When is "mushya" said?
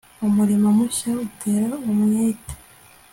0.77-1.11